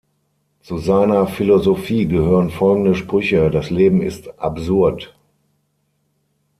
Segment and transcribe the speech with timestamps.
[0.61, 5.15] Zu seiner Philosophie gehören folgende Sprüche: „Das Leben ist absurd.